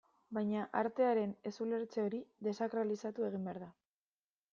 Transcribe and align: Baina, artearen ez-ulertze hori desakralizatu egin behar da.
Baina, 0.35 0.61
artearen 0.79 1.35
ez-ulertze 1.49 2.05
hori 2.05 2.21
desakralizatu 2.47 3.27
egin 3.29 3.45
behar 3.49 3.61
da. 3.65 3.69